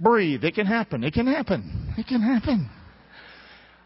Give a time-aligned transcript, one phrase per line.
[0.00, 0.44] breathe.
[0.44, 1.04] It can happen.
[1.04, 1.94] It can happen.
[1.96, 2.68] It can happen.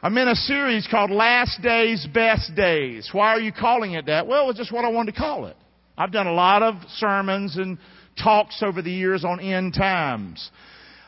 [0.02, 3.08] I'm in a series called Last Days, Best Days.
[3.12, 4.26] Why are you calling it that?
[4.26, 5.56] Well, it's just what I wanted to call it.
[5.96, 7.78] I've done a lot of sermons and
[8.22, 10.50] talks over the years on end times.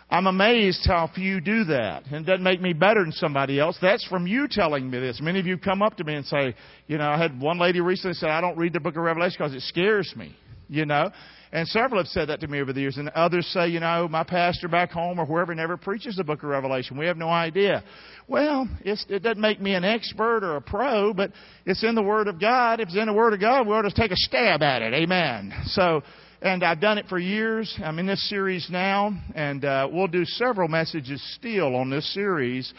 [0.08, 2.04] I'm amazed how few do that.
[2.06, 3.76] And it doesn't make me better than somebody else.
[3.82, 5.20] That's from you telling me this.
[5.20, 6.54] Many of you come up to me and say,
[6.86, 9.36] you know, I had one lady recently say, I don't read the book of Revelation
[9.38, 10.36] because it scares me,
[10.68, 11.10] you know.
[11.56, 12.98] And several have said that to me over the years.
[12.98, 16.42] And others say, you know, my pastor back home or wherever never preaches the book
[16.42, 16.98] of Revelation.
[16.98, 17.82] We have no idea.
[18.28, 21.32] Well, it doesn't make me an expert or a pro, but
[21.64, 22.80] it's in the Word of God.
[22.80, 24.92] If it's in the Word of God, we ought to take a stab at it.
[24.92, 25.54] Amen.
[25.68, 26.02] So,
[26.42, 27.74] and I've done it for years.
[27.82, 32.70] I'm in this series now, and uh, we'll do several messages still on this series.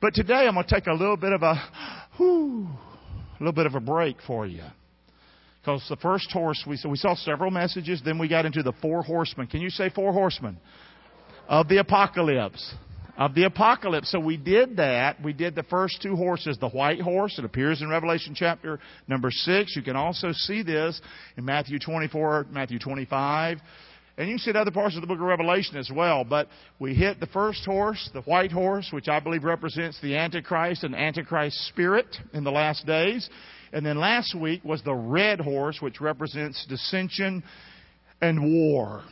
[0.00, 1.62] But today I'm going to take a little bit of a,
[2.16, 4.62] whew, a little bit of a break for you.
[5.62, 8.72] Because the first horse, we saw, we saw several messages, then we got into the
[8.82, 9.46] four horsemen.
[9.46, 10.58] Can you say four horsemen?
[11.48, 12.74] Of the apocalypse
[13.16, 14.10] of the apocalypse.
[14.10, 15.22] So we did that.
[15.22, 17.38] We did the first two horses, the white horse.
[17.38, 19.76] It appears in Revelation chapter number 6.
[19.76, 21.00] You can also see this
[21.36, 23.58] in Matthew 24, Matthew 25.
[24.18, 26.24] And you can see in other parts of the book of Revelation as well.
[26.24, 30.84] But we hit the first horse, the white horse, which I believe represents the Antichrist
[30.84, 33.28] and Antichrist spirit in the last days.
[33.72, 37.42] And then last week was the red horse, which represents dissension
[38.20, 39.02] and war.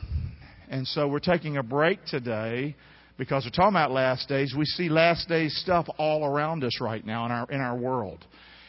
[0.69, 2.75] And so we're taking a break today
[3.17, 4.53] because we're talking about last days.
[4.57, 8.25] We see last days stuff all around us right now in our in our world.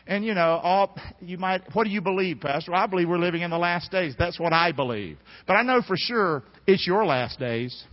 [0.07, 2.75] And you know, all you might what do you believe, Pastor?
[2.75, 4.15] I believe we're living in the last days.
[4.19, 5.19] That's what I believe.
[5.47, 7.85] But I know for sure it's your last days.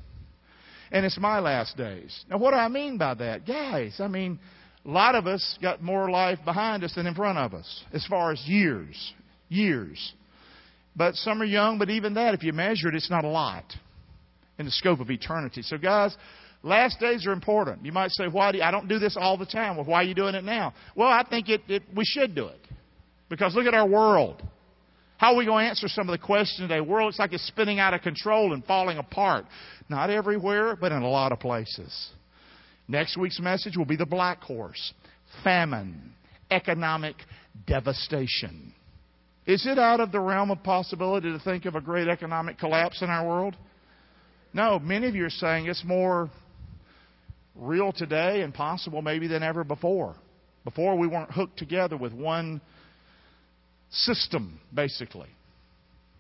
[0.92, 2.26] And it's my last days.
[2.30, 3.46] Now what do I mean by that?
[3.46, 4.40] Guys, I mean
[4.86, 8.06] a lot of us got more life behind us than in front of us as
[8.06, 9.14] far as years.
[9.50, 10.14] Years.
[10.96, 13.66] But some are young, but even that, if you measure it, it's not a lot
[14.58, 15.62] in the scope of eternity.
[15.62, 16.16] So, guys,
[16.62, 17.86] Last days are important.
[17.86, 19.78] You might say, why do you, I don't do this all the time.
[19.78, 20.74] Well, why are you doing it now?
[20.96, 22.60] Well, I think it, it, we should do it.
[23.30, 24.42] Because look at our world.
[25.18, 26.80] How are we going to answer some of the questions today?
[26.80, 29.46] The world looks like it's spinning out of control and falling apart.
[29.88, 32.10] Not everywhere, but in a lot of places.
[32.90, 34.94] Next week's message will be the black horse.
[35.44, 36.12] Famine.
[36.50, 37.16] Economic
[37.68, 38.74] devastation.
[39.46, 43.04] Is it out of the realm of possibility to think of a great economic collapse
[43.04, 43.56] in our world?
[44.54, 46.32] No, many of you are saying it's more
[47.56, 50.16] real today and possible maybe than ever before.
[50.64, 52.60] Before we weren't hooked together with one
[53.92, 55.30] system, basically.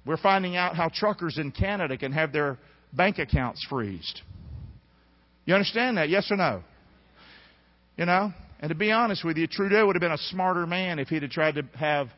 [0.06, 2.60] We're finding out how truckers in Canada can have their
[2.94, 4.22] bank accounts freezed.
[5.50, 6.10] You understand that?
[6.10, 6.62] Yes or no?
[7.98, 8.32] You know?
[8.60, 11.24] And to be honest with you, Trudeau would have been a smarter man if he'd
[11.24, 12.10] have tried to have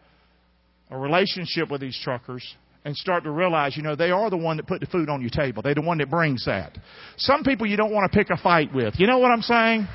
[0.89, 2.43] a relationship with these truckers
[2.83, 5.21] and start to realize, you know, they are the one that put the food on
[5.21, 5.61] your table.
[5.61, 6.77] They're the one that brings that.
[7.15, 8.95] Some people you don't want to pick a fight with.
[8.97, 9.87] You know what I'm saying?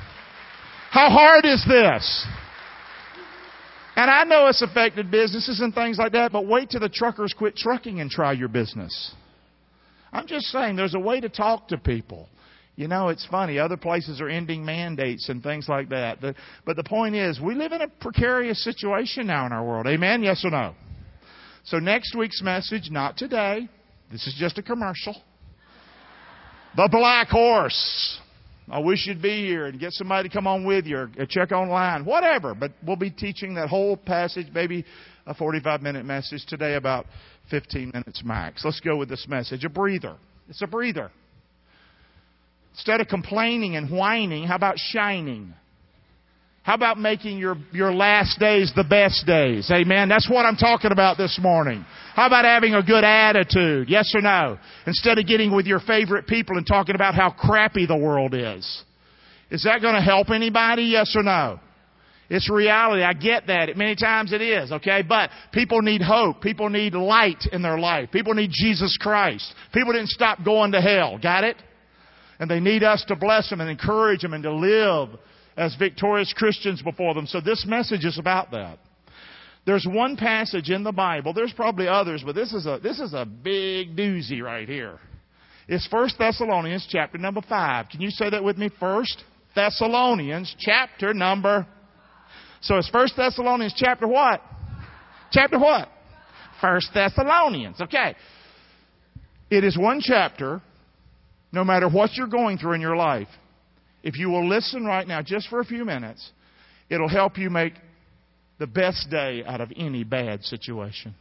[0.89, 2.27] How hard is this?
[3.97, 7.35] And I know it's affected businesses and things like that, but wait till the truckers
[7.37, 9.13] quit trucking and try your business.
[10.11, 12.29] I'm just saying there's a way to talk to people.
[12.77, 13.57] You know, it's funny.
[13.57, 16.19] Other places are ending mandates and things like that.
[16.63, 19.87] But the point is, we live in a precarious situation now in our world.
[19.87, 20.21] Amen?
[20.21, 20.75] Yes or no?
[21.63, 23.67] So next week's message, not today.
[24.11, 25.15] This is just a commercial.
[26.75, 28.19] The black horse.
[28.69, 31.51] I wish you'd be here and get somebody to come on with you or check
[31.51, 32.53] online, whatever.
[32.53, 34.85] But we'll be teaching that whole passage, maybe
[35.25, 37.07] a 45 minute message today, about
[37.49, 38.63] 15 minutes max.
[38.63, 39.65] Let's go with this message.
[39.65, 40.17] A breather.
[40.47, 41.11] It's a breather.
[42.77, 45.53] Instead of complaining and whining, how about shining?
[46.61, 49.71] How about making your, your last days the best days?
[49.71, 50.09] Amen.
[50.09, 51.83] That's what I'm talking about this morning.
[52.13, 53.89] How about having a good attitude?
[53.89, 54.59] Yes or no?
[54.85, 58.83] Instead of getting with your favorite people and talking about how crappy the world is.
[59.49, 60.83] Is that going to help anybody?
[60.83, 61.59] Yes or no?
[62.29, 63.01] It's reality.
[63.01, 63.75] I get that.
[63.75, 65.01] Many times it is, okay?
[65.01, 66.41] But people need hope.
[66.41, 68.11] People need light in their life.
[68.11, 69.51] People need Jesus Christ.
[69.73, 71.17] People didn't stop going to hell.
[71.17, 71.55] Got it?
[72.39, 75.09] And they need us to bless them and encourage them and to live
[75.55, 77.25] as victorious Christians before them.
[77.25, 78.77] So this message is about that.
[79.65, 81.33] There's one passage in the Bible.
[81.33, 84.97] There's probably others, but this is a this is a big doozy right here.
[85.67, 87.89] It's First Thessalonians chapter number five.
[87.89, 88.69] Can you say that with me?
[88.79, 89.21] First
[89.55, 91.67] Thessalonians chapter number.
[92.61, 94.41] So it's First Thessalonians chapter what?
[95.33, 95.89] Chapter what?
[96.61, 97.81] First Thessalonians.
[97.81, 98.15] Okay.
[99.49, 100.61] It is one chapter.
[101.51, 103.27] No matter what you're going through in your life,
[104.03, 106.31] if you will listen right now, just for a few minutes,
[106.89, 107.73] it'll help you make
[108.59, 111.15] the best day out of any bad situation.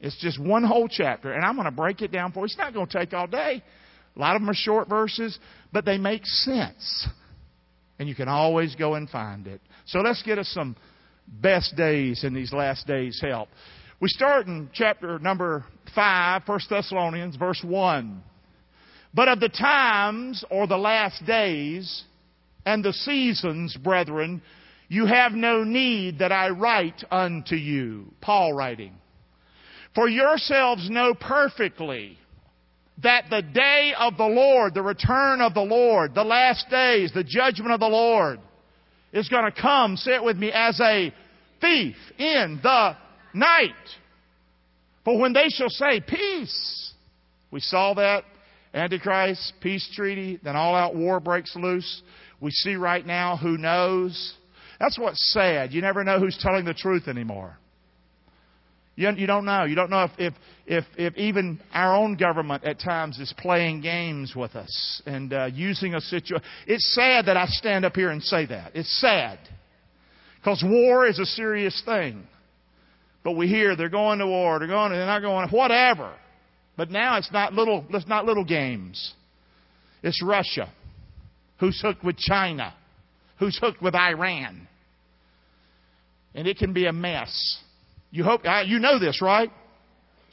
[0.00, 2.44] It's just one whole chapter, and I'm going to break it down for you.
[2.44, 3.62] It's not going to take all day.
[4.16, 5.38] A lot of them are short verses,
[5.72, 7.08] but they make sense.
[7.98, 9.60] And you can always go and find it.
[9.86, 10.76] So let's get us some
[11.26, 13.48] best days in these last days help.
[14.00, 15.64] We start in chapter number
[15.94, 18.22] 5, 1 Thessalonians, verse 1.
[19.14, 22.02] But of the times or the last days
[22.66, 24.42] and the seasons, brethren,
[24.88, 28.12] you have no need that I write unto you.
[28.20, 28.94] Paul writing.
[29.94, 32.18] For yourselves know perfectly
[33.02, 37.22] that the day of the Lord, the return of the Lord, the last days, the
[37.22, 38.40] judgment of the Lord
[39.12, 41.14] is going to come, say it with me, as a
[41.60, 42.96] thief in the
[43.34, 43.70] night.
[45.04, 46.92] For when they shall say peace,
[47.50, 48.24] we saw that
[48.72, 52.02] Antichrist, peace treaty, then all out war breaks loose.
[52.40, 54.34] We see right now who knows.
[54.80, 55.72] That's what's sad.
[55.72, 57.56] You never know who's telling the truth anymore.
[58.96, 59.64] You, you don't know.
[59.64, 60.34] You don't know if, if,
[60.66, 65.46] if, if, even our own government at times is playing games with us and uh,
[65.46, 66.46] using a situation.
[66.66, 68.72] It's sad that I stand up here and say that.
[68.74, 69.38] It's sad.
[70.36, 72.26] Because war is a serious thing.
[73.24, 76.14] But we hear they're going to war, they're going, they're not going, whatever.
[76.76, 79.14] But now it's not little, it's not little games.
[80.02, 80.70] It's Russia,
[81.58, 82.74] who's hooked with China,
[83.38, 84.68] who's hooked with Iran,
[86.34, 87.58] and it can be a mess.
[88.10, 89.50] You hope you know this, right?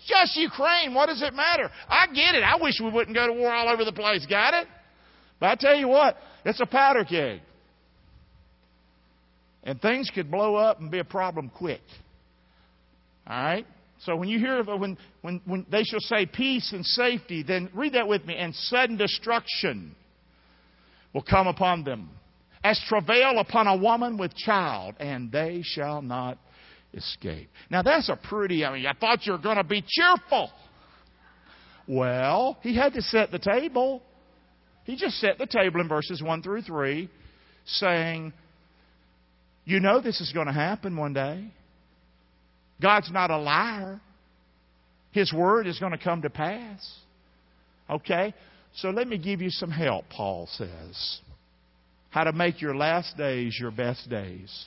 [0.07, 0.93] Just Ukraine.
[0.93, 1.69] What does it matter?
[1.87, 2.43] I get it.
[2.43, 4.25] I wish we wouldn't go to war all over the place.
[4.27, 4.67] Got it?
[5.39, 7.39] But I tell you what, it's a powder keg.
[9.63, 11.81] And things could blow up and be a problem quick.
[13.27, 13.65] All right?
[14.05, 17.43] So when you hear of uh, when, when, when they shall say peace and safety,
[17.43, 18.35] then read that with me.
[18.35, 19.95] And sudden destruction
[21.13, 22.09] will come upon them,
[22.63, 26.37] as travail upon a woman with child, and they shall not
[26.93, 27.49] escape.
[27.69, 30.49] Now that's a pretty, I mean, I thought you were going to be cheerful.
[31.87, 34.01] Well, he had to set the table.
[34.85, 37.09] He just set the table in verses 1 through 3,
[37.65, 38.33] saying,
[39.65, 41.51] You know this is going to happen one day.
[42.81, 44.01] God's not a liar.
[45.11, 46.99] His word is going to come to pass.
[47.89, 48.33] Okay?
[48.75, 51.19] So let me give you some help, Paul says.
[52.09, 54.65] How to make your last days your best days.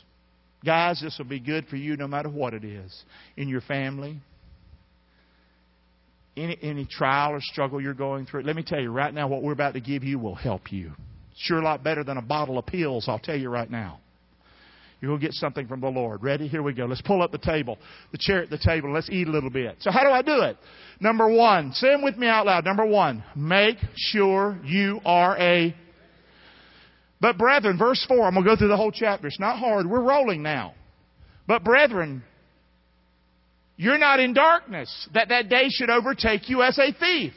[0.65, 3.05] Guys, this will be good for you no matter what it is.
[3.37, 4.19] In your family,
[6.37, 8.43] any, any trial or struggle you're going through.
[8.43, 10.93] Let me tell you right now, what we're about to give you will help you.
[11.37, 14.01] Sure, a lot better than a bottle of pills, I'll tell you right now.
[15.07, 16.23] Going to get something from the Lord.
[16.23, 16.49] Ready?
[16.49, 16.87] Here we go.
[16.87, 17.79] Let's pull up the table,
[18.13, 18.93] the chair at the table.
[18.93, 19.77] Let's eat a little bit.
[19.81, 20.57] So, how do I do it?
[21.01, 22.65] Number one, say them with me out loud.
[22.65, 25.75] Number one, make sure you are a
[27.25, 29.27] but brethren, verse 4, I'm going to go through the whole chapter.
[29.27, 29.89] It's not hard.
[29.89, 30.75] We're rolling now.
[31.47, 32.23] But brethren,
[33.79, 37.33] you're not in darkness, that that day should overtake you as a thief.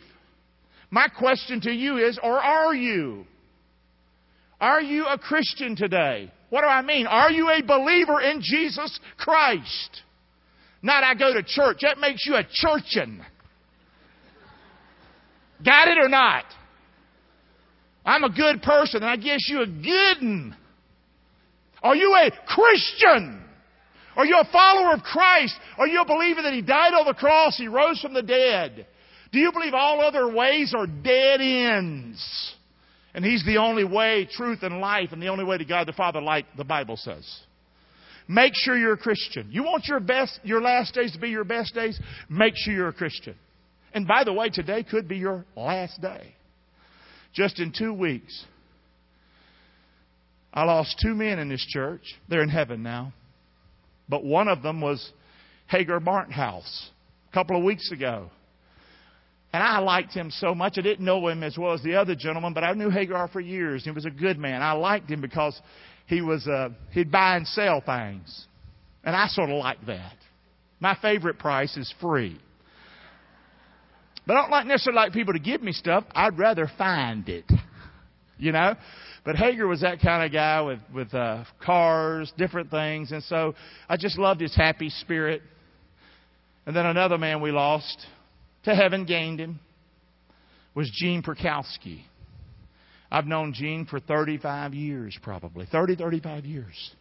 [0.92, 3.26] My question to you is, or are you?
[4.60, 6.34] Are you a Christian today?
[6.50, 7.08] What do I mean?
[7.08, 10.02] Are you a believer in Jesus Christ?
[10.82, 11.80] Not I go to church.
[11.82, 13.20] That makes you a churchin.
[15.64, 16.46] Got it or not?
[18.06, 20.56] I'm a good person, and I guess you a good one.
[21.84, 23.44] Are you a Christian?
[24.16, 25.56] Are you a follower of Christ?
[25.78, 28.88] Are you a believer that He died on the cross, He rose from the dead?
[29.32, 32.56] Do you believe all other ways are dead ends?
[33.18, 35.94] And He's the only way, truth, and life, and the only way to God the
[35.94, 37.28] Father, like the Bible says.
[38.28, 39.48] Make sure you're a Christian.
[39.50, 42.00] You want your best, your last days to be your best days?
[42.30, 43.34] Make sure you're a Christian.
[43.92, 46.36] And by the way, today could be your last day.
[47.34, 48.46] Just in two weeks,
[50.54, 52.04] I lost two men in this church.
[52.30, 53.14] They're in heaven now.
[54.08, 55.12] But one of them was
[55.66, 56.90] Hagar Barnthouse
[57.32, 58.30] a couple of weeks ago.
[59.54, 60.74] And I liked him so much.
[60.78, 63.40] I didn't know him as well as the other gentleman, but I knew Hagar for
[63.40, 63.84] years.
[63.84, 64.62] He was a good man.
[64.62, 65.60] I liked him because
[66.06, 68.48] he was uh, he'd buy and sell things,
[69.04, 70.16] and I sort of like that.
[70.80, 72.40] My favorite price is free.
[74.28, 76.04] But I don't like necessarily like people to give me stuff.
[76.12, 77.50] I'd rather find it.
[78.38, 78.76] You know?
[79.24, 83.12] But Hager was that kind of guy with, with uh, cars, different things.
[83.12, 83.56] And so
[83.90, 85.42] I just loved his happy spirit.
[86.66, 88.06] And then another man we lost
[88.68, 89.60] to heaven gained him
[90.76, 92.02] was Gene Perkowski.
[93.10, 95.66] I've known Gene for 35 years, probably.
[95.72, 96.92] 30, 35 years.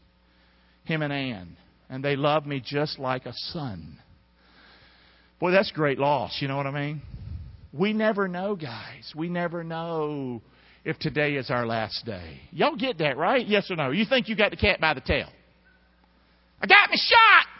[0.85, 1.56] Him and Ann.
[1.90, 3.99] And they love me just like a son.
[5.40, 6.38] Boy, that's great loss.
[6.40, 7.02] You know what I mean?
[7.73, 9.12] We never know, guys.
[9.14, 10.42] We never know
[10.85, 12.40] if today is our last day.
[12.52, 13.44] Y'all get that, right?
[13.44, 13.90] Yes or no?
[13.90, 15.28] You think you got the cat by the tail.
[16.62, 17.55] I got me shot.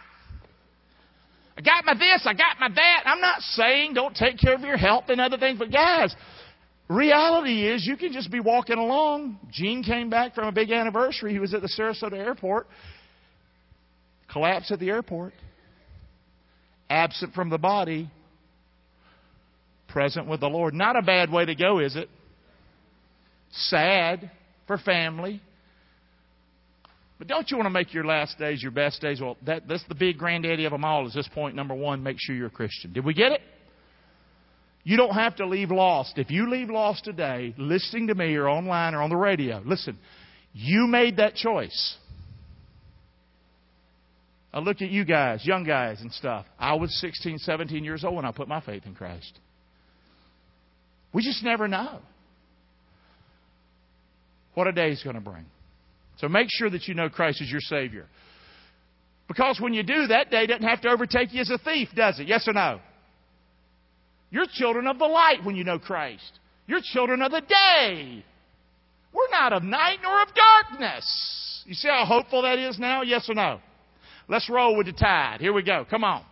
[1.57, 3.03] I got my this, I got my that.
[3.05, 6.15] I'm not saying don't take care of your health and other things, but guys,
[6.89, 9.39] Reality is, you can just be walking along.
[9.51, 11.33] Gene came back from a big anniversary.
[11.33, 12.67] He was at the Sarasota airport.
[14.31, 15.33] collapsed at the airport.
[16.89, 18.09] Absent from the body.
[19.89, 20.73] Present with the Lord.
[20.73, 22.09] Not a bad way to go, is it?
[23.51, 24.31] Sad
[24.65, 25.41] for family.
[27.17, 29.19] But don't you want to make your last days your best days?
[29.19, 31.07] Well, that, that's the big granddaddy of them all.
[31.07, 32.03] Is this point number one?
[32.03, 32.93] Make sure you're a Christian.
[32.93, 33.41] Did we get it?
[34.83, 36.17] You don't have to leave lost.
[36.17, 39.97] If you leave lost today, listening to me or online or on the radio, listen,
[40.53, 41.97] you made that choice.
[44.53, 46.45] I look at you guys, young guys and stuff.
[46.57, 49.37] I was 16, 17 years old when I put my faith in Christ.
[51.13, 51.99] We just never know
[54.53, 55.45] what a day is going to bring.
[56.17, 58.05] So make sure that you know Christ is your Savior.
[59.27, 62.19] Because when you do, that day doesn't have to overtake you as a thief, does
[62.19, 62.27] it?
[62.27, 62.79] Yes or no?
[64.29, 66.39] You're children of the light when you know Christ.
[66.65, 68.23] You're children of the day.
[69.13, 71.63] We're not of night nor of darkness.
[71.65, 73.01] You see how hopeful that is now?
[73.01, 73.59] Yes or no?
[74.27, 75.39] Let's roll with the tide.
[75.39, 75.85] Here we go.
[75.89, 76.23] Come on.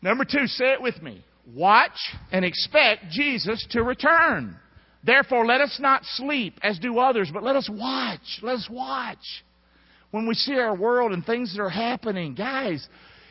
[0.00, 1.24] Number two, say it with me.
[1.54, 1.98] Watch
[2.30, 4.56] and expect Jesus to return.
[5.04, 8.40] Therefore, let us not sleep as do others, but let us watch.
[8.42, 9.44] Let us watch.
[10.10, 12.86] When we see our world and things that are happening, guys,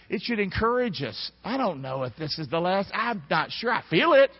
[0.09, 1.31] it should encourage us.
[1.43, 2.89] I don't know if this is the last.
[2.93, 3.71] I'm not sure.
[3.71, 4.31] I feel it.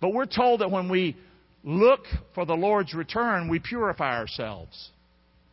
[0.00, 1.16] But we're told that when we
[1.64, 2.04] look
[2.34, 4.90] for the Lord's return, we purify ourselves.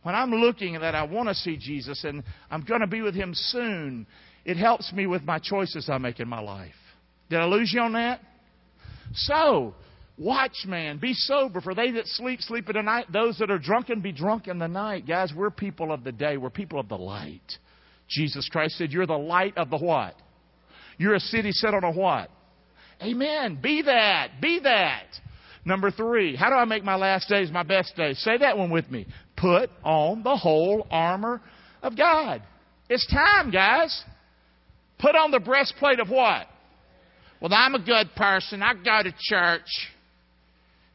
[0.02, 3.14] When I'm looking that I want to see Jesus and I'm going to be with
[3.14, 4.06] Him soon,
[4.44, 6.74] it helps me with my choices I make in my life.
[7.30, 8.20] Did I lose you on that?
[9.14, 9.74] So,
[10.22, 10.98] watch, man.
[10.98, 13.06] Be sober, for they that sleep, sleep in the night.
[13.12, 15.06] Those that are drunken, be drunk in the night.
[15.06, 16.36] Guys, we're people of the day.
[16.36, 17.40] We're people of the light.
[18.08, 20.14] Jesus Christ said, You're the light of the what?
[20.98, 22.30] You're a city set on a what?
[23.02, 23.58] Amen.
[23.60, 24.40] Be that.
[24.40, 25.06] Be that.
[25.64, 28.18] Number three, how do I make my last days my best days?
[28.18, 29.06] Say that one with me.
[29.36, 31.40] Put on the whole armor
[31.82, 32.42] of God.
[32.88, 34.02] It's time, guys.
[34.98, 36.46] Put on the breastplate of what?
[37.40, 38.62] Well, I'm a good person.
[38.62, 39.66] I go to church.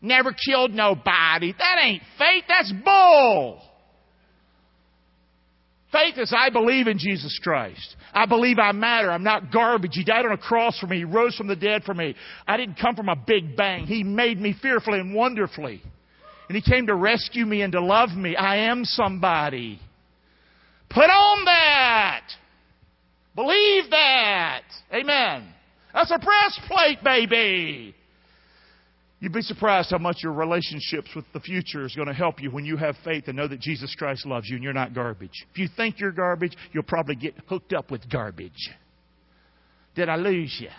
[0.01, 1.54] Never killed nobody.
[1.58, 2.44] That ain't faith.
[2.48, 3.62] That's bull.
[5.92, 7.96] Faith is I believe in Jesus Christ.
[8.13, 9.10] I believe I matter.
[9.10, 9.92] I'm not garbage.
[9.94, 10.98] He died on a cross for me.
[10.98, 12.16] He rose from the dead for me.
[12.48, 13.86] I didn't come from a big bang.
[13.86, 15.82] He made me fearfully and wonderfully.
[16.50, 18.36] And He came to rescue me and to love me.
[18.36, 19.80] I am somebody.
[20.89, 22.24] Put on that.
[23.36, 24.63] Believe that.
[24.94, 25.48] Amen.
[25.94, 27.96] That's a breastplate, baby.
[29.19, 32.51] You'd be surprised how much your relationships with the future is going to help you
[32.51, 35.45] when you have faith and know that Jesus Christ loves you and you're not garbage.
[35.51, 38.69] If you think you're garbage, you'll probably get hooked up with garbage.
[39.95, 40.69] Did I lose you?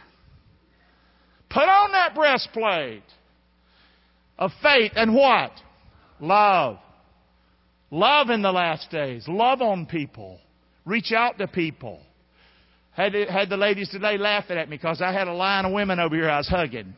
[1.51, 3.03] Put on that breastplate
[4.39, 5.51] of faith and what?
[6.21, 6.79] Love.
[7.91, 9.25] Love in the last days.
[9.27, 10.39] Love on people.
[10.85, 12.01] Reach out to people.
[12.93, 15.99] Had, had the ladies today laughing at me because I had a line of women
[15.99, 16.95] over here I was hugging.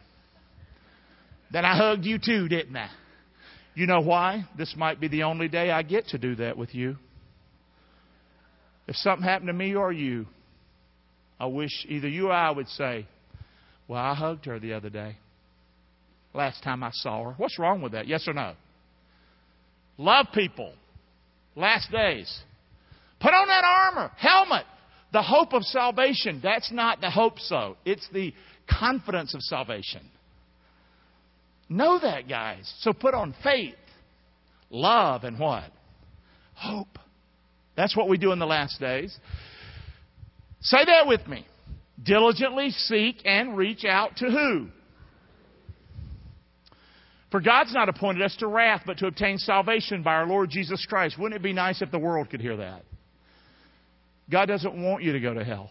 [1.53, 2.91] Then I hugged you too, didn't I?
[3.75, 4.45] You know why?
[4.59, 6.97] This might be the only day I get to do that with you.
[8.87, 10.27] If something happened to me or you,
[11.39, 13.07] I wish either you or I would say,
[13.89, 15.17] Well, I hugged her the other day.
[16.35, 17.35] Last time I saw her.
[17.37, 18.07] What's wrong with that?
[18.07, 18.55] Yes or no?
[19.99, 20.73] Love people.
[21.57, 22.41] Last days.
[23.21, 24.65] Put on that armor, helmet,
[25.13, 26.41] the hope of salvation.
[26.43, 27.77] That's not the hope so.
[27.85, 28.33] It's the
[28.69, 30.03] confidence of salvation.
[31.71, 32.71] Know that, guys.
[32.81, 33.77] So put on faith,
[34.69, 35.71] love, and what?
[36.55, 36.99] Hope.
[37.77, 39.17] That's what we do in the last days.
[40.61, 41.47] Say that with me.
[42.03, 44.67] Diligently seek and reach out to who?
[47.31, 50.85] For God's not appointed us to wrath, but to obtain salvation by our Lord Jesus
[50.89, 51.17] Christ.
[51.19, 52.83] Wouldn't it be nice if the world could hear that?
[54.29, 55.71] God doesn't want you to go to hell.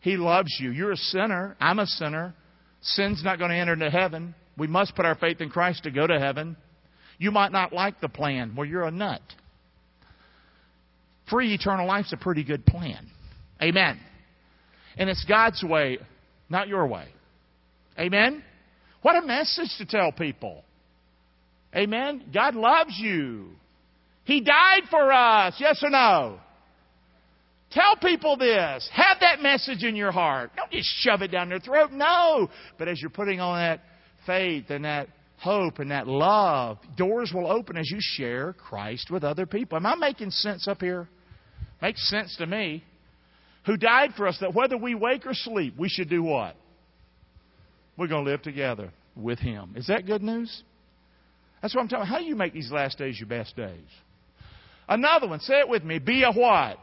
[0.00, 0.70] He loves you.
[0.72, 1.56] You're a sinner.
[1.60, 2.34] I'm a sinner.
[2.80, 4.34] Sin's not going to enter into heaven.
[4.60, 6.54] We must put our faith in Christ to go to heaven.
[7.16, 8.52] You might not like the plan.
[8.54, 9.22] Well, you're a nut.
[11.30, 13.08] Free eternal life's a pretty good plan.
[13.62, 13.98] Amen.
[14.98, 15.96] And it's God's way,
[16.50, 17.06] not your way.
[17.98, 18.44] Amen?
[19.00, 20.62] What a message to tell people.
[21.74, 22.24] Amen?
[22.34, 23.52] God loves you.
[24.24, 25.54] He died for us.
[25.58, 26.38] Yes or no?
[27.72, 28.86] Tell people this.
[28.92, 30.50] Have that message in your heart.
[30.54, 31.92] Don't just shove it down their throat.
[31.92, 32.50] No.
[32.76, 33.80] But as you're putting on that
[34.26, 35.08] faith and that
[35.38, 39.76] hope and that love, doors will open as you share Christ with other people.
[39.76, 41.08] Am I making sense up here?
[41.80, 42.84] Makes sense to me.
[43.66, 46.56] Who died for us that whether we wake or sleep, we should do what?
[47.96, 48.92] We're going to live together.
[49.16, 49.74] with Him.
[49.76, 50.62] Is that good news?
[51.60, 52.08] That's what I'm talking about.
[52.08, 53.86] How do you make these last days your best days?
[54.88, 55.98] Another one, say it with me.
[55.98, 56.78] Be a what?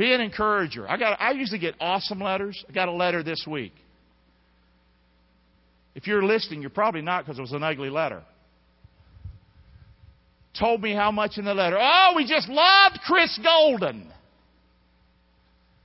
[0.00, 0.88] Be an encourager.
[0.88, 2.64] I got I usually get awesome letters.
[2.66, 3.74] I got a letter this week.
[5.94, 8.22] If you're listening, you're probably not because it was an ugly letter.
[10.58, 11.76] Told me how much in the letter.
[11.78, 14.10] Oh, we just loved Chris Golden.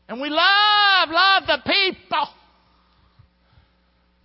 [0.08, 2.30] And we love, love the people.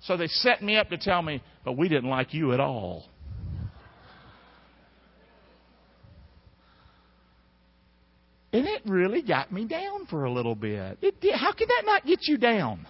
[0.03, 3.07] So they set me up to tell me, but we didn't like you at all.
[8.53, 10.99] And it really got me down for a little bit.
[11.03, 11.35] It did.
[11.35, 12.87] How can that not get you down?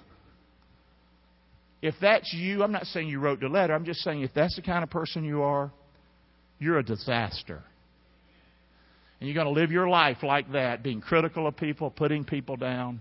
[1.83, 3.75] If that's you, I'm not saying you wrote the letter.
[3.75, 5.71] I'm just saying if that's the kind of person you are,
[6.59, 7.63] you're a disaster.
[9.19, 12.57] And you're going to live your life like that, being critical of people, putting people
[12.57, 13.01] down.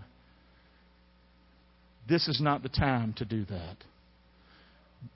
[2.08, 3.78] This is not the time to do that.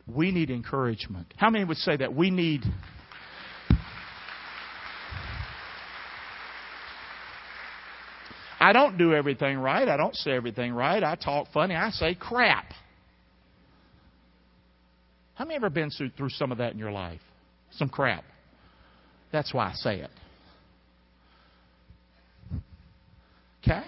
[0.08, 1.34] We need encouragement.
[1.36, 2.16] How many would say that?
[2.16, 2.62] We need.
[8.64, 9.86] I don't do everything right.
[9.90, 11.04] I don't say everything right.
[11.04, 11.76] I talk funny.
[11.76, 12.64] I say crap.
[15.34, 17.20] How many ever been through some of that in your life?
[17.72, 18.24] Some crap.
[19.34, 20.10] That's why I say it.
[23.62, 23.84] Okay?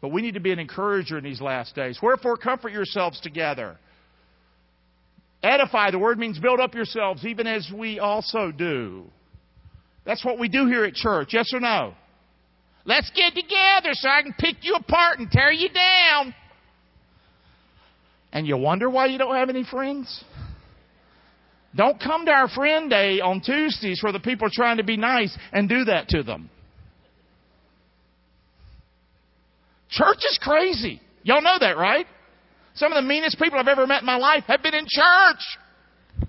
[0.00, 1.98] But we need to be an encourager in these last days.
[2.02, 3.76] Wherefore, comfort yourselves together.
[5.42, 9.04] Edify, the word means build up yourselves, even as we also do.
[10.06, 11.92] That's what we do here at church, yes or no?
[12.86, 16.34] Let's get together so I can pick you apart and tear you down.
[18.32, 20.24] And you wonder why you don't have any friends?
[21.74, 24.96] Don't come to our friend day on Tuesdays where the people are trying to be
[24.96, 26.48] nice and do that to them.
[29.90, 31.00] Church is crazy.
[31.22, 32.06] Y'all know that, right?
[32.74, 36.28] Some of the meanest people I've ever met in my life have been in church.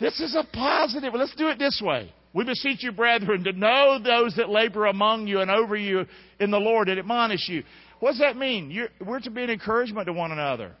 [0.00, 1.14] This is a positive.
[1.14, 2.12] Let's do it this way.
[2.36, 6.04] We beseech you, brethren, to know those that labor among you and over you
[6.38, 7.62] in the Lord and admonish you.
[7.98, 8.70] What does that mean?
[8.70, 10.72] You're, we're to be an encouragement to one another.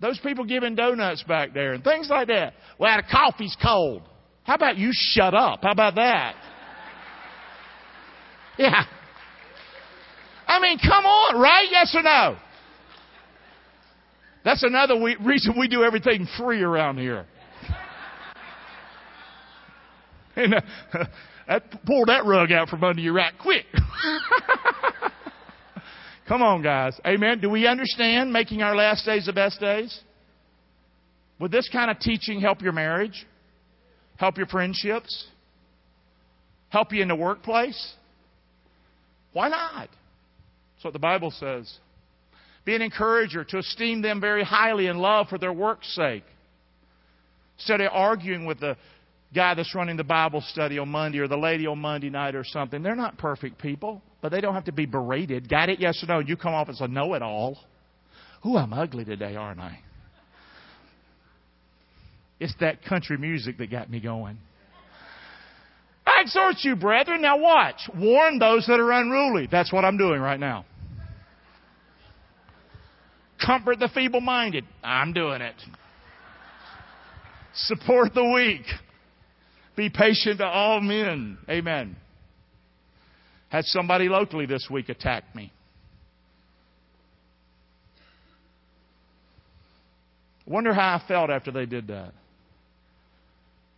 [0.00, 2.54] Those people giving donuts back there and things like that.
[2.76, 4.02] Well, the coffee's cold.
[4.42, 5.60] How about you shut up?
[5.62, 6.34] How about that?
[8.56, 8.84] Yeah.
[10.46, 11.66] I mean, come on, right?
[11.68, 12.36] Yes or no?
[14.44, 17.26] That's another we, reason we do everything free around here.
[20.36, 20.60] And uh,
[21.46, 23.66] that, pull that rug out from under you right quick.
[26.28, 26.98] Come on, guys.
[27.06, 27.40] Amen.
[27.40, 30.00] Do we understand making our last days the best days?
[31.38, 33.26] Would this kind of teaching help your marriage?
[34.16, 35.26] Help your friendships?
[36.70, 37.94] Help you in the workplace?
[39.32, 39.88] Why not?
[40.76, 41.72] That's what the Bible says.
[42.64, 46.24] Be an encourager to esteem them very highly in love for their work's sake.
[47.58, 48.76] Instead of arguing with the
[49.34, 52.44] guy that's running the Bible study on Monday or the lady on Monday night or
[52.44, 52.82] something.
[52.82, 55.48] They're not perfect people, but they don't have to be berated.
[55.48, 55.80] Got it?
[55.80, 56.18] Yes or no?
[56.20, 57.58] You come off as a know it all.
[58.46, 59.80] Ooh, I'm ugly today, aren't I?
[62.40, 64.38] It's that country music that got me going.
[66.06, 67.22] I exhort you, brethren.
[67.22, 67.88] Now watch.
[67.96, 69.48] Warn those that are unruly.
[69.50, 70.66] That's what I'm doing right now.
[73.44, 74.64] Comfort the feeble minded.
[74.82, 75.54] I'm doing it.
[77.54, 78.66] Support the weak.
[79.76, 81.38] Be patient to all men.
[81.48, 81.96] Amen.
[83.48, 85.52] Had somebody locally this week attack me.
[90.46, 92.12] Wonder how I felt after they did that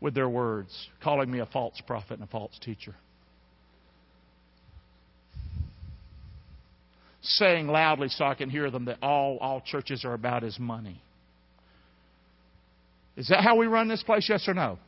[0.01, 2.95] with their words, calling me a false prophet and a false teacher.
[7.23, 11.01] Saying loudly so I can hear them that all, all churches are about is money.
[13.17, 14.79] Is that how we run this place, yes or no?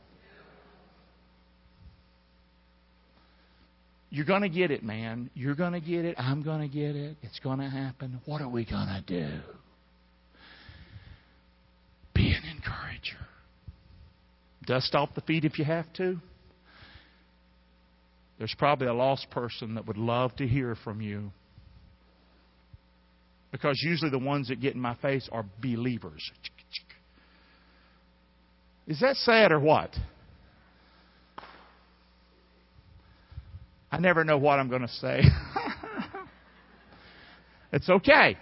[4.11, 5.29] You're going to get it, man.
[5.35, 6.15] You're going to get it.
[6.17, 7.17] I'm going to get it.
[7.21, 8.19] It's going to happen.
[8.25, 9.39] What are we going to do?
[12.15, 13.17] Be an encourager.
[14.65, 16.17] Dust off the feet if you have to.
[18.39, 21.31] There's probably a lost person that would love to hear from you.
[23.51, 26.31] Because usually the ones that get in my face are believers.
[28.87, 29.91] Is that sad or what?
[33.91, 35.23] I never know what I'm going to say.
[37.73, 38.37] it's okay.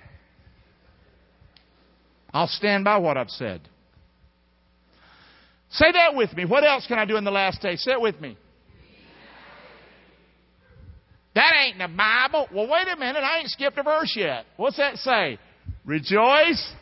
[2.34, 3.62] I'll stand by what I've said.
[5.70, 6.46] Say that with me.
[6.46, 7.76] What else can I do in the last day?
[7.76, 8.38] Say it with me.
[11.36, 12.48] That ain't in the Bible.
[12.54, 13.20] Well, wait a minute.
[13.20, 14.46] I ain't skipped a verse yet.
[14.56, 15.38] What's that say?
[15.86, 16.74] Rejoice.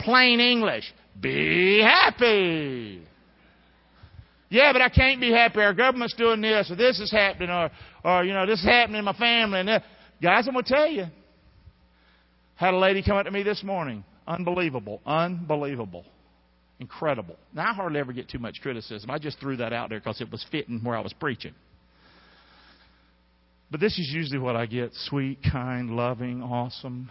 [0.00, 0.92] Plain English.
[1.20, 3.05] Be happy.
[4.48, 5.60] Yeah, but I can't be happy.
[5.60, 7.70] Our government's doing this, or this is happening, or,
[8.04, 9.60] or you know, this is happening in my family.
[9.60, 9.82] And
[10.22, 11.06] guys, I'm gonna tell you.
[12.54, 14.04] Had a lady come up to me this morning.
[14.26, 16.04] Unbelievable, unbelievable,
[16.80, 17.36] incredible.
[17.52, 19.10] Now I hardly ever get too much criticism.
[19.10, 21.54] I just threw that out there because it was fitting where I was preaching.
[23.70, 27.10] But this is usually what I get: sweet, kind, loving, awesome.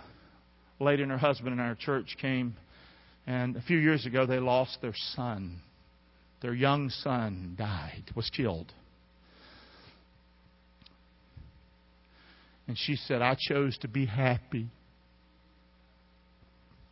[0.80, 2.56] Lady and her husband in our church came,
[3.28, 5.60] and a few years ago they lost their son
[6.42, 8.72] their young son died, was killed.
[12.68, 14.68] And she said, I chose to be happy.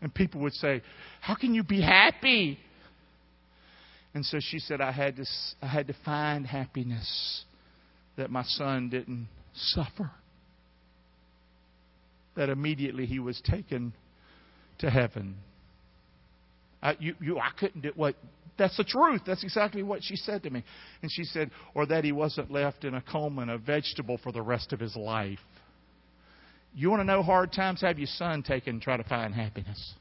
[0.01, 0.81] And people would say,
[1.21, 2.59] How can you be happy?
[4.13, 5.25] And so she said, I had to,
[5.61, 7.45] I had to find happiness
[8.15, 10.11] that my son didn't suffer.
[12.35, 13.93] That immediately he was taken
[14.79, 15.35] to heaven.
[16.83, 18.15] I, you, you, I couldn't do what
[18.57, 19.21] that's the truth.
[19.25, 20.63] That's exactly what she said to me.
[21.01, 24.31] And she said, or that he wasn't left in a coma and a vegetable for
[24.31, 25.39] the rest of his life.
[26.75, 27.81] You want to know hard times?
[27.81, 29.93] Have your son taken and try to find happiness.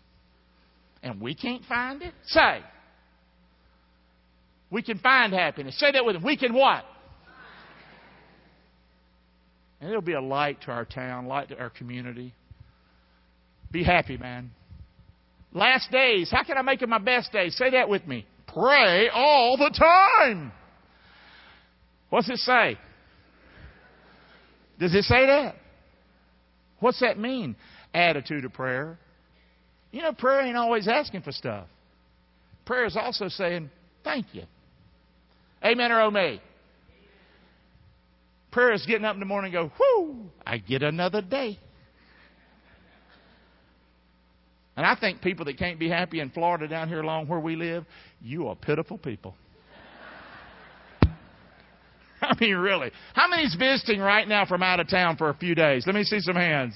[1.03, 2.13] And we can't find it?
[2.27, 2.61] Say.
[4.71, 5.79] We can find happiness.
[5.79, 6.25] Say that with him.
[6.25, 6.85] We can what?
[9.81, 12.35] And it'll be a light to our town, light to our community.
[13.71, 14.51] Be happy, man.
[15.55, 16.31] Last days.
[16.31, 17.57] How can I make it my best days?
[17.57, 18.27] Say that with me.
[18.47, 20.53] Pray all the time.
[22.11, 22.79] What's it say?
[24.79, 25.55] Does it say that?
[26.81, 27.57] What's that mean?
[27.95, 28.99] Attitude of prayer.
[29.91, 31.67] You know, prayer ain't always asking for stuff.
[32.65, 33.71] Prayer is also saying,
[34.05, 34.45] thank you.
[35.65, 36.41] Amen or oh me?
[38.51, 41.59] Prayer is getting up in the morning and go, whoo, I get another day.
[44.77, 47.57] And I think people that can't be happy in Florida down here along where we
[47.57, 47.85] live,
[48.21, 49.35] you are pitiful people.
[52.23, 52.91] I mean, really.
[53.15, 55.85] How many's visiting right now from out of town for a few days?
[55.87, 56.75] Let me see some hands.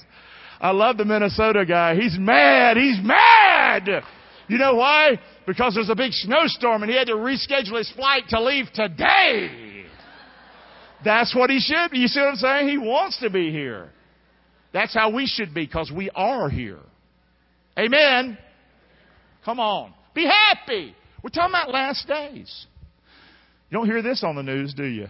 [0.61, 1.95] I love the Minnesota guy.
[1.95, 2.77] He's mad.
[2.77, 4.03] He's mad.
[4.49, 5.19] You know why?
[5.47, 9.85] Because there's a big snowstorm and he had to reschedule his flight to leave today.
[11.05, 11.99] That's what he should be.
[11.99, 12.69] You see what I'm saying?
[12.69, 13.91] He wants to be here.
[14.73, 16.81] That's how we should be because we are here.
[17.79, 18.39] Amen.
[19.45, 19.93] Come on.
[20.15, 20.95] Be happy.
[21.23, 22.67] We're talking about last days.
[23.71, 25.09] You don't hear this on the news, do you?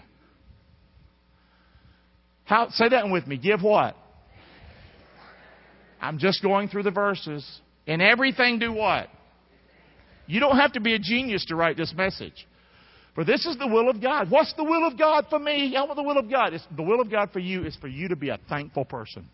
[2.44, 3.36] How, say that one with me.
[3.36, 3.96] Give what?
[6.00, 7.44] I'm just going through the verses.
[7.86, 9.08] In everything, do what?
[10.26, 12.46] You don't have to be a genius to write this message.
[13.14, 14.30] For this is the will of God.
[14.30, 15.74] What's the will of God for me?
[15.76, 16.52] I want the will of God.
[16.52, 19.28] It's, the will of God for you is for you to be a thankful person.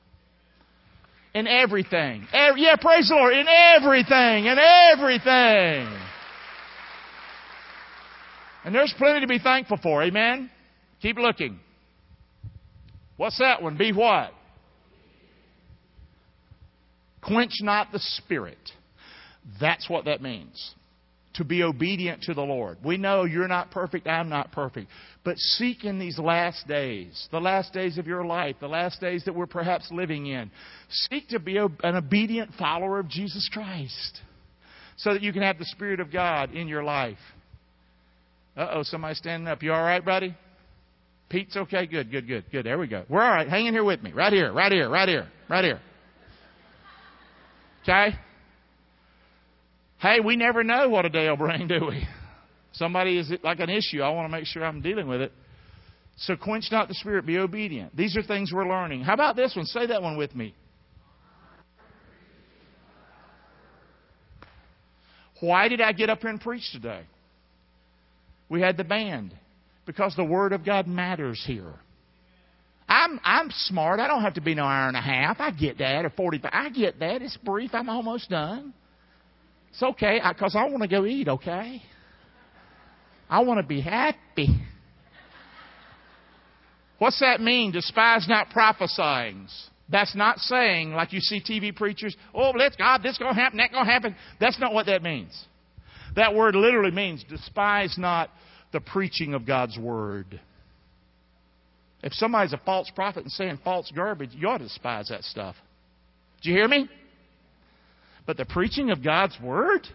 [1.34, 2.26] In everything.
[2.32, 3.34] Every, yeah, praise the Lord.
[3.34, 4.46] In everything.
[4.46, 5.98] In everything.
[8.64, 10.02] And there's plenty to be thankful for.
[10.02, 10.50] Amen?
[11.00, 11.58] Keep looking.
[13.16, 13.76] What's that one?
[13.76, 14.32] Be what?
[17.22, 18.58] Quench not the spirit.
[19.60, 20.74] That's what that means
[21.34, 22.78] to be obedient to the Lord.
[22.84, 24.88] We know you're not perfect, I'm not perfect.
[25.24, 29.24] But seek in these last days, the last days of your life, the last days
[29.24, 30.50] that we're perhaps living in,
[30.90, 34.20] seek to be an obedient follower of Jesus Christ
[34.96, 37.18] so that you can have the Spirit of God in your life.
[38.56, 39.62] Uh oh, somebody's standing up.
[39.62, 40.36] You all right, buddy?
[41.30, 41.86] Pete's okay?
[41.86, 42.66] Good, good, good, good.
[42.66, 43.04] There we go.
[43.08, 43.48] We're all right.
[43.48, 44.12] Hang in here with me.
[44.12, 45.80] Right here, right here, right here, right here.
[47.82, 48.18] Okay?
[50.02, 52.04] Hey, we never know what a day will bring, do we?
[52.72, 54.02] Somebody is like an issue.
[54.02, 55.32] I want to make sure I'm dealing with it.
[56.16, 57.96] So quench not the spirit, be obedient.
[57.96, 59.02] These are things we're learning.
[59.02, 59.64] How about this one?
[59.64, 60.56] Say that one with me.
[65.38, 67.02] Why did I get up here and preach today?
[68.48, 69.32] We had the band.
[69.86, 71.74] Because the Word of God matters here.
[72.88, 74.00] I'm I'm smart.
[74.00, 75.40] I don't have to be no hour and a half.
[75.40, 76.52] I get that or forty five.
[76.52, 77.22] I get that.
[77.22, 77.70] It's brief.
[77.72, 78.74] I'm almost done.
[79.72, 81.82] It's okay, because I, I want to go eat, okay?
[83.28, 84.62] I want to be happy.
[86.98, 87.72] What's that mean?
[87.72, 89.48] Despise not prophesying.
[89.90, 93.58] That's not saying, like you see TV preachers, oh, let's God, this going to happen,
[93.58, 94.14] that going to happen.
[94.38, 95.46] That's not what that means.
[96.16, 98.30] That word literally means despise not
[98.72, 100.40] the preaching of God's word.
[102.02, 105.56] If somebody's a false prophet and saying false garbage, you ought to despise that stuff.
[106.42, 106.88] Do you hear me?
[108.26, 109.86] But the preaching of God's Word?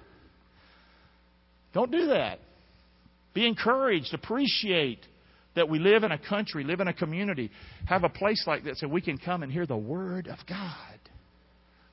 [1.73, 2.39] Don't do that.
[3.33, 4.99] Be encouraged, appreciate
[5.55, 7.51] that we live in a country, live in a community,
[7.85, 10.99] have a place like this so we can come and hear the Word of God.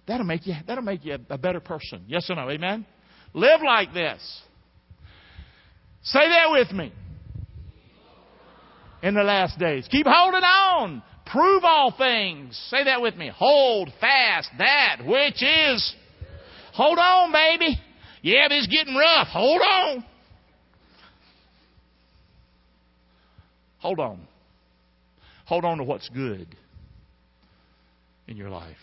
[0.07, 2.05] That'll make you, that'll make you a better person.
[2.07, 2.51] Yes or no?
[2.51, 2.85] Amen?
[3.33, 4.43] Live like this.
[6.03, 6.93] Say that with me.
[9.03, 9.87] In the last days.
[9.91, 11.03] Keep holding on.
[11.27, 12.59] Prove all things.
[12.71, 13.31] Say that with me.
[13.35, 15.95] Hold fast that which is.
[16.75, 17.81] Hold on, baby.
[18.23, 19.29] Yeah, but it's getting rough.
[19.29, 20.05] Hold on.
[23.79, 24.21] Hold on.
[25.47, 26.49] Hold on to what's good
[28.27, 28.77] in your life.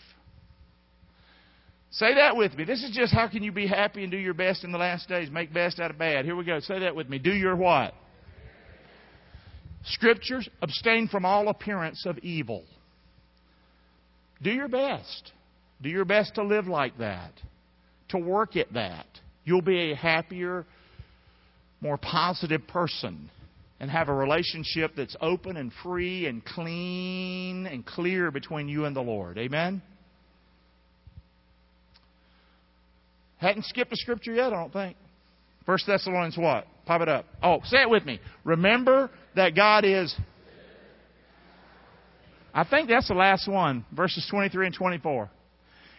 [1.90, 2.64] Say that with me.
[2.64, 5.08] This is just how can you be happy and do your best in the last
[5.08, 5.28] days?
[5.30, 6.24] Make best out of bad.
[6.24, 6.60] Here we go.
[6.60, 7.18] Say that with me.
[7.18, 7.92] Do your what?
[9.84, 12.64] Scriptures abstain from all appearance of evil.
[14.40, 15.32] Do your best.
[15.82, 17.32] Do your best to live like that,
[18.12, 19.06] to work at that.
[19.44, 20.64] You'll be a happier,
[21.80, 23.28] more positive person
[23.80, 28.94] and have a relationship that's open and free and clean and clear between you and
[28.94, 29.36] the Lord.
[29.38, 29.82] Amen?
[33.38, 34.96] Hadn't skipped a scripture yet, I don't think.
[35.66, 36.64] First Thessalonians what?
[36.86, 37.24] Pop it up.
[37.42, 38.20] Oh, say it with me.
[38.44, 40.14] Remember that God is.
[42.54, 45.28] I think that's the last one, verses 23 and 24.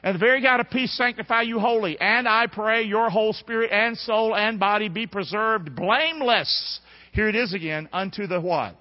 [0.04, 1.98] And the very God of peace sanctify you wholly.
[2.00, 6.80] And I pray your whole spirit and soul and body be preserved blameless.
[7.13, 8.76] Here it is again, unto the what?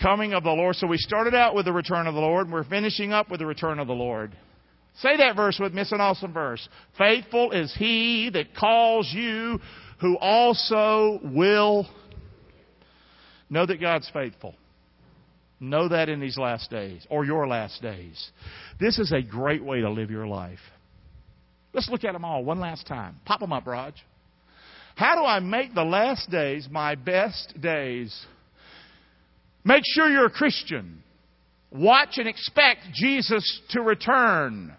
[0.00, 0.76] Coming of the Lord.
[0.76, 3.40] So we started out with the return of the Lord, and we're finishing up with
[3.40, 4.36] the return of the Lord.
[5.00, 5.82] Say that verse with me.
[5.82, 6.68] It's an awesome verse.
[6.96, 9.58] Faithful is he that calls you,
[10.00, 11.88] who also will
[13.50, 14.54] know that God's faithful.
[15.60, 18.30] Know that in these last days, or your last days.
[18.80, 20.58] This is a great way to live your life.
[21.72, 23.16] Let's look at them all one last time.
[23.24, 23.94] Pop them up, Raj.
[24.96, 28.26] How do I make the last days my best days?
[29.64, 31.02] Make sure you're a Christian.
[31.72, 34.72] Watch and expect Jesus to return.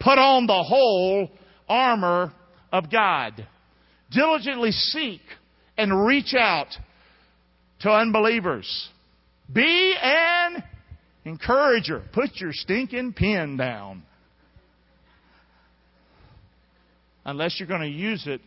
[0.00, 1.30] Put on the whole
[1.68, 2.32] armor
[2.72, 3.46] of God.
[4.10, 5.20] Diligently seek
[5.78, 6.68] and reach out
[7.80, 8.88] to unbelievers.
[9.52, 10.62] Be an
[11.24, 12.02] encourager.
[12.12, 14.02] Put your stinking pen down.
[17.24, 18.40] Unless you're going to use it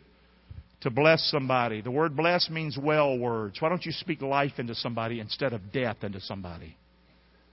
[0.81, 1.81] to bless somebody.
[1.81, 3.61] The word bless means well words.
[3.61, 6.77] Why don't you speak life into somebody instead of death into somebody?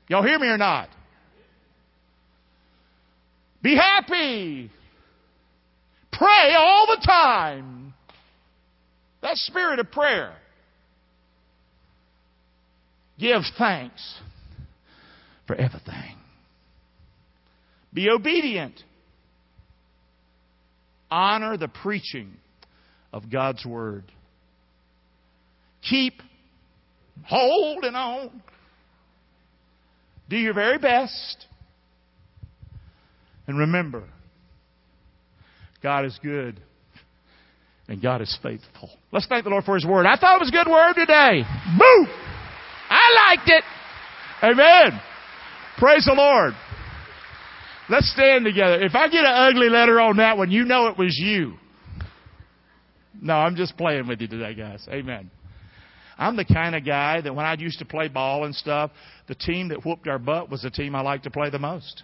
[0.08, 0.88] Y'all hear me or not?
[3.62, 4.70] Be happy.
[6.12, 7.94] Pray all the time.
[9.22, 10.36] That spirit of prayer.
[13.18, 14.18] Give thanks
[15.46, 16.16] for everything.
[17.92, 18.82] Be obedient.
[21.10, 22.34] Honor the preaching
[23.12, 24.04] of God's Word.
[25.88, 26.14] Keep
[27.24, 28.42] holding on.
[30.28, 31.46] Do your very best.
[33.46, 34.04] And remember,
[35.82, 36.60] God is good
[37.88, 38.90] and God is faithful.
[39.12, 40.04] Let's thank the Lord for His Word.
[40.04, 41.44] I thought it was a good word today.
[41.78, 42.25] Boo!
[43.06, 43.64] I liked it.
[44.42, 45.00] Amen.
[45.78, 46.54] Praise the Lord.
[47.88, 48.82] Let's stand together.
[48.82, 51.54] If I get an ugly letter on that one, you know it was you.
[53.20, 54.86] No, I'm just playing with you today, guys.
[54.90, 55.30] Amen.
[56.18, 58.90] I'm the kind of guy that when I used to play ball and stuff,
[59.28, 62.02] the team that whooped our butt was the team I liked to play the most.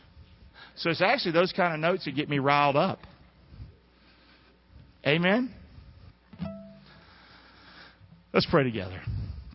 [0.76, 3.00] So it's actually those kind of notes that get me riled up.
[5.06, 5.52] Amen.
[8.32, 9.00] Let's pray together.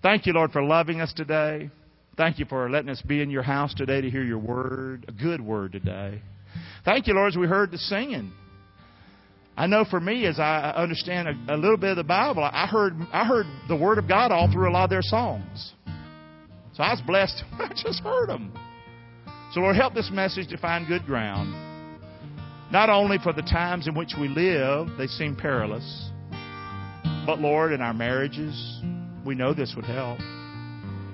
[0.01, 1.69] Thank you, Lord, for loving us today.
[2.17, 5.11] Thank you for letting us be in your house today to hear your word, a
[5.11, 6.21] good word today.
[6.85, 8.31] Thank you, Lord, as we heard the singing.
[9.55, 12.67] I know for me, as I understand a, a, little bit of the Bible, I
[12.67, 15.73] heard I heard the Word of God all through a lot of their songs.
[16.73, 17.43] So I was blessed.
[17.53, 18.53] I just heard them.
[19.53, 21.53] So Lord, help this message to find good ground.
[22.71, 26.11] Not only for the times in which we live, they seem perilous,
[27.25, 28.81] but Lord, in our marriages,
[29.27, 30.19] we know this would help.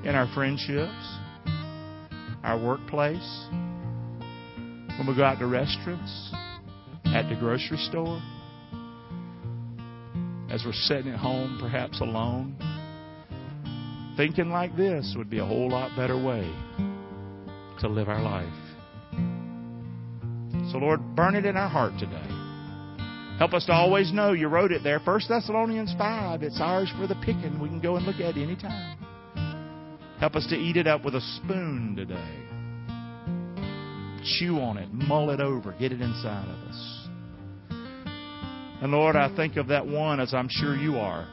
[0.05, 1.17] In our friendships,
[2.43, 6.31] our workplace, when we go out to restaurants,
[7.05, 8.21] at the grocery store,
[10.51, 12.55] as we're sitting at home, perhaps alone,
[14.15, 16.43] thinking like this would be a whole lot better way
[17.79, 18.47] to live our life.
[20.71, 22.32] So, Lord, burn it in our heart today.
[23.39, 24.99] Help us to always know you wrote it there.
[24.99, 26.43] 1 Thessalonians 5.
[26.43, 27.59] It's ours for the picking.
[27.59, 28.97] We can go and look at it anytime.
[30.19, 32.39] Help us to eat it up with a spoon today.
[34.39, 37.07] Chew on it, mull it over, get it inside of us.
[38.81, 41.27] And Lord, I think of that one as I'm sure you are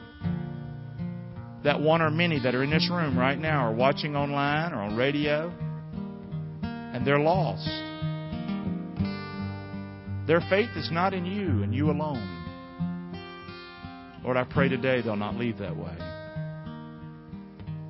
[1.63, 4.77] that one or many that are in this room right now or watching online or
[4.77, 5.51] on radio,
[6.63, 7.90] and they're lost.
[10.31, 12.23] Their faith is not in you and you alone.
[14.23, 15.93] Lord, I pray today they'll not leave that way.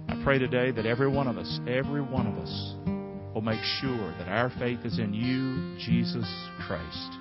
[0.10, 2.73] I pray today that every one of us, every one of us,
[3.36, 6.25] will make sure that our faith is in you, Jesus
[6.65, 7.12] Christ.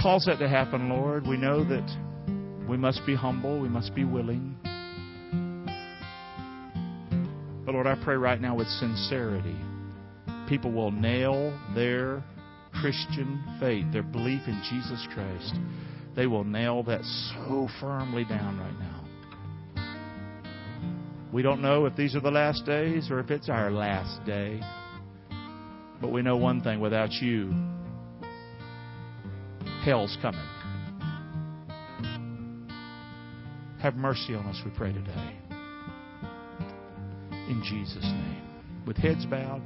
[0.00, 1.26] Cause that to happen, Lord.
[1.26, 4.54] We know that we must be humble, we must be willing.
[7.64, 9.56] But Lord, I pray right now with sincerity,
[10.48, 12.22] people will nail their
[12.80, 15.54] Christian faith, their belief in Jesus Christ.
[16.14, 19.02] They will nail that so firmly down right now.
[21.32, 24.60] We don't know if these are the last days or if it's our last day.
[26.00, 27.52] But we know one thing without you,
[29.84, 30.40] hell's coming.
[33.80, 35.36] Have mercy on us, we pray today.
[37.30, 38.42] In Jesus' name.
[38.86, 39.62] With heads bowed.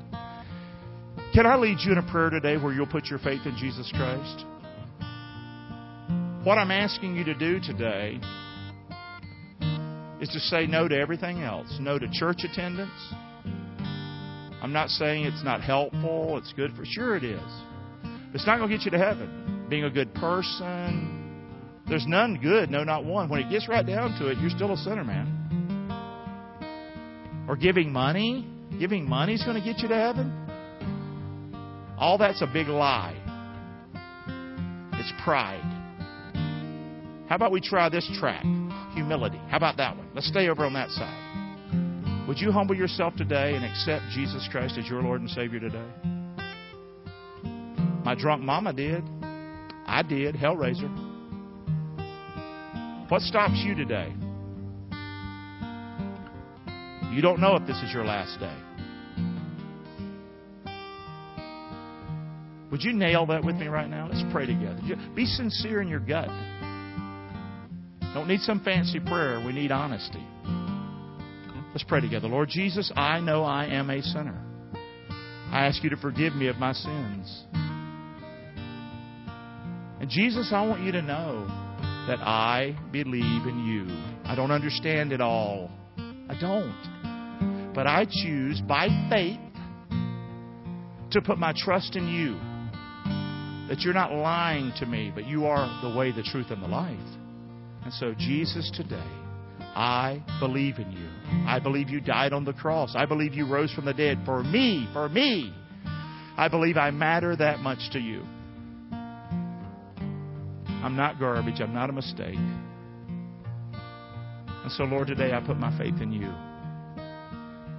[1.32, 3.92] Can I lead you in a prayer today where you'll put your faith in Jesus
[3.94, 4.44] Christ?
[6.42, 8.18] What I'm asking you to do today
[10.20, 11.76] is to say no to everything else.
[11.78, 12.90] No to church attendance.
[14.60, 17.40] I'm not saying it's not helpful, it's good for sure it is.
[18.34, 19.66] It's not going to get you to heaven.
[19.70, 21.46] Being a good person,
[21.88, 23.28] there's none good, no, not one.
[23.28, 25.36] When it gets right down to it, you're still a sinner, man.
[27.48, 28.48] Or giving money,
[28.80, 30.39] giving money is going to get you to heaven.
[32.00, 33.14] All that's a big lie.
[34.94, 35.60] It's pride.
[37.28, 38.42] How about we try this track?
[38.94, 39.38] Humility.
[39.48, 40.08] How about that one?
[40.14, 42.26] Let's stay over on that side.
[42.26, 45.90] Would you humble yourself today and accept Jesus Christ as your Lord and Savior today?
[48.02, 49.04] My drunk mama did.
[49.86, 50.36] I did.
[50.36, 50.88] Hellraiser.
[53.10, 54.10] What stops you today?
[57.12, 58.56] You don't know if this is your last day.
[62.80, 64.08] Would you nail that with me right now?
[64.10, 64.80] Let's pray together.
[65.14, 66.28] Be sincere in your gut.
[68.14, 69.38] Don't need some fancy prayer.
[69.44, 70.26] We need honesty.
[71.74, 72.26] Let's pray together.
[72.26, 74.42] Lord Jesus, I know I am a sinner.
[75.52, 77.44] I ask you to forgive me of my sins.
[80.00, 81.44] And Jesus, I want you to know
[82.08, 83.94] that I believe in you.
[84.24, 85.70] I don't understand it all.
[85.98, 87.74] I don't.
[87.74, 89.38] But I choose by faith
[91.10, 92.40] to put my trust in you.
[93.70, 96.66] That you're not lying to me, but you are the way, the truth, and the
[96.66, 96.98] life.
[97.85, 99.09] And so, Jesus, today,
[99.61, 101.09] I believe in you.
[101.46, 102.94] I believe you died on the cross.
[102.96, 105.54] I believe you rose from the dead for me, for me.
[106.37, 108.22] I believe I matter that much to you.
[110.83, 111.61] I'm not garbage.
[111.61, 112.35] I'm not a mistake.
[114.62, 116.33] And so, Lord, today I put my faith in you.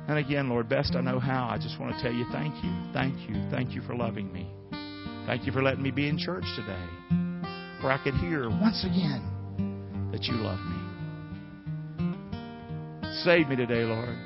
[0.07, 2.71] And again, Lord, best I know how, I just want to tell you thank you,
[2.93, 4.49] thank you, thank you for loving me.
[5.31, 6.85] Thank you for letting me be in church today,
[7.81, 10.75] where I could hear once again that you love me.
[13.23, 14.17] Save me today, Lord.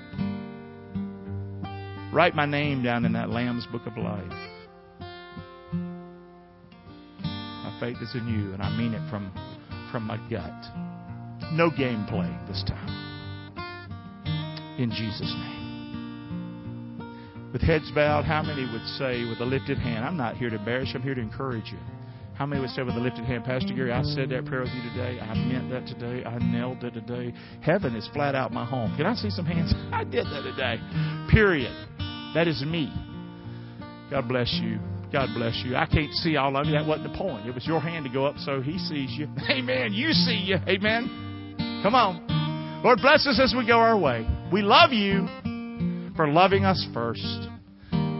[2.12, 4.26] Write my name down in that Lamb's Book of Life.
[7.30, 9.32] My faith is in you, and I mean it from,
[9.92, 11.52] from my gut.
[11.54, 13.54] No game playing this time.
[14.80, 15.55] In Jesus' name
[17.56, 20.58] with heads bowed, how many would say with a lifted hand, I'm not here to
[20.58, 21.78] embarrass you, I'm here to encourage you.
[22.34, 24.72] How many would say with a lifted hand, Pastor Gary, I said that prayer with
[24.76, 25.22] you today.
[25.22, 26.26] I meant that today.
[26.26, 27.34] I nailed it today.
[27.62, 28.94] Heaven is flat out my home.
[28.98, 29.74] Can I see some hands?
[29.94, 31.32] I did that today.
[31.32, 31.72] Period.
[32.36, 32.94] That is me.
[34.12, 34.78] God bless you.
[35.14, 35.78] God bless you.
[35.78, 36.74] I can't see all of you.
[36.74, 37.48] That wasn't the point.
[37.48, 39.30] It was your hand to go up so he sees you.
[39.50, 39.94] Amen.
[39.94, 40.58] You see you.
[40.68, 41.80] Amen.
[41.84, 42.82] Come on.
[42.84, 44.28] Lord, bless us as we go our way.
[44.52, 45.30] We love you
[46.16, 47.50] for loving us first.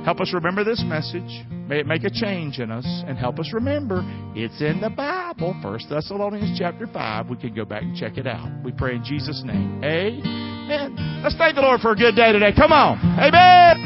[0.06, 1.46] Help us remember this message.
[1.68, 4.02] May it make a change in us and help us remember
[4.36, 7.30] it's in the Bible, 1 Thessalonians chapter 5.
[7.30, 8.52] We can go back and check it out.
[8.64, 9.84] We pray in Jesus' name.
[9.84, 11.22] Amen.
[11.24, 12.54] Let's thank the Lord for a good day today.
[12.56, 13.00] Come on.
[13.20, 13.82] Amen.